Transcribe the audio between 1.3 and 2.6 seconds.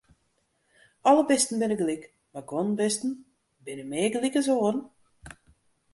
bisten binne gelyk, mar